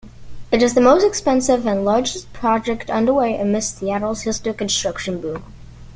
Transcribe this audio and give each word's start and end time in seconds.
It 0.51 0.63
is 0.63 0.73
the 0.73 0.81
most 0.81 1.03
expensive 1.03 1.67
and 1.67 1.85
largest 1.85 2.33
project 2.33 2.89
underway 2.89 3.37
amidst 3.39 3.77
Seattle's 3.77 4.23
historic 4.23 4.57
construction 4.57 5.21
boom. 5.21 5.43